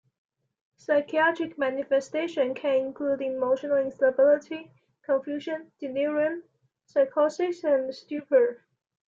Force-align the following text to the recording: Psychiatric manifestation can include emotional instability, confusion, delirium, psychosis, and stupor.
Psychiatric 0.77 1.59
manifestation 1.59 2.55
can 2.55 2.85
include 2.87 3.21
emotional 3.21 3.77
instability, 3.77 4.71
confusion, 5.05 5.71
delirium, 5.79 6.41
psychosis, 6.87 7.63
and 7.63 7.93
stupor. 7.93 8.63